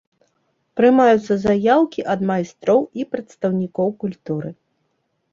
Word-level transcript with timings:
Прымаюцца 0.79 1.33
заяўкі 1.41 2.05
ад 2.13 2.23
майстроў 2.29 2.81
і 3.01 3.05
прадстаўнікоў 3.11 3.93
культуры. 4.05 4.49